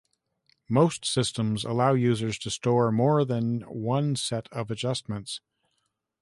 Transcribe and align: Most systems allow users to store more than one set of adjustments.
Most 0.67 1.05
systems 1.05 1.63
allow 1.63 1.93
users 1.93 2.39
to 2.39 2.49
store 2.49 2.91
more 2.91 3.23
than 3.23 3.61
one 3.67 4.15
set 4.15 4.47
of 4.51 4.71
adjustments. 4.71 5.41